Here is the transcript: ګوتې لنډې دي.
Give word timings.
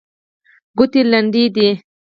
ګوتې 0.77 1.01
لنډې 1.11 1.43
دي. 1.55 1.69